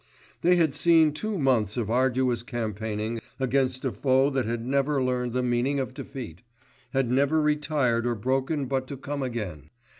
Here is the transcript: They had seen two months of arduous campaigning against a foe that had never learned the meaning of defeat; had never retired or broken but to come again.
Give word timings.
They 0.41 0.55
had 0.55 0.73
seen 0.73 1.13
two 1.13 1.37
months 1.37 1.77
of 1.77 1.91
arduous 1.91 2.41
campaigning 2.41 3.19
against 3.39 3.85
a 3.85 3.91
foe 3.91 4.31
that 4.31 4.45
had 4.47 4.65
never 4.65 4.99
learned 5.03 5.33
the 5.33 5.43
meaning 5.43 5.79
of 5.79 5.93
defeat; 5.93 6.41
had 6.91 7.11
never 7.11 7.39
retired 7.39 8.07
or 8.07 8.15
broken 8.15 8.65
but 8.65 8.87
to 8.87 8.97
come 8.97 9.21
again. 9.21 9.69